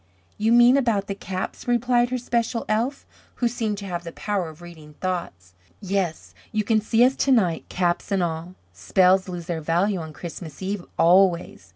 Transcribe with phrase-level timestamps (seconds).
[0.39, 3.05] "You mean about the caps," replied her special elf,
[3.35, 5.31] who seemed to have the power of reading thought.
[5.79, 8.55] "Yes, you can see us to night, caps and all.
[8.73, 11.69] Spells lose their value on Christmas Eve, always.